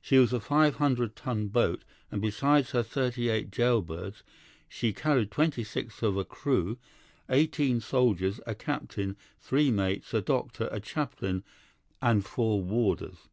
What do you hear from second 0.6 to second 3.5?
hundred ton boat, and besides her thirty eight